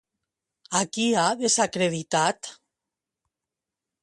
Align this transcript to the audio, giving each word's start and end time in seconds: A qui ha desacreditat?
A 0.79 0.81
qui 0.95 1.05
ha 1.23 1.27
desacreditat? 1.43 2.51